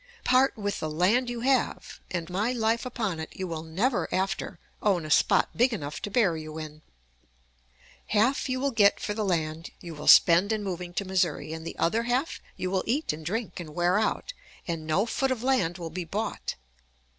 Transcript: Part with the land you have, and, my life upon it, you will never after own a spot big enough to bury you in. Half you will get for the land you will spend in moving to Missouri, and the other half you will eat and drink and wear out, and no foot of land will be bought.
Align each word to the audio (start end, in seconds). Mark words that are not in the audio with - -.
Part 0.23 0.57
with 0.57 0.79
the 0.79 0.89
land 0.89 1.29
you 1.29 1.41
have, 1.41 1.99
and, 2.09 2.27
my 2.27 2.53
life 2.53 2.87
upon 2.87 3.19
it, 3.19 3.29
you 3.35 3.45
will 3.45 3.61
never 3.61 4.11
after 4.11 4.57
own 4.81 5.05
a 5.05 5.11
spot 5.11 5.49
big 5.55 5.71
enough 5.73 6.01
to 6.01 6.09
bury 6.09 6.41
you 6.41 6.57
in. 6.57 6.81
Half 8.07 8.49
you 8.49 8.59
will 8.59 8.71
get 8.71 8.99
for 8.99 9.13
the 9.13 9.23
land 9.23 9.69
you 9.79 9.93
will 9.93 10.07
spend 10.07 10.51
in 10.51 10.63
moving 10.63 10.95
to 10.95 11.05
Missouri, 11.05 11.53
and 11.53 11.67
the 11.67 11.77
other 11.77 12.01
half 12.01 12.41
you 12.57 12.71
will 12.71 12.83
eat 12.87 13.13
and 13.13 13.23
drink 13.23 13.59
and 13.59 13.75
wear 13.75 13.99
out, 13.99 14.33
and 14.67 14.87
no 14.87 15.05
foot 15.05 15.29
of 15.29 15.43
land 15.43 15.77
will 15.77 15.91
be 15.91 16.03
bought. 16.05 16.55